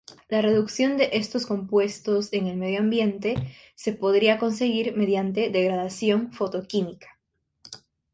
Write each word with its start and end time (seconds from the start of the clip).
La 0.29 0.41
reducción 0.41 0.97
de 0.97 1.11
estos 1.13 1.45
compuestos 1.45 2.33
en 2.33 2.47
el 2.47 2.57
medioambiente 2.57 3.35
se 3.75 3.93
podría 3.93 4.39
conseguir 4.39 4.95
mediante 4.97 5.51
degradación 5.51 6.33
fotoquímica. 6.33 7.19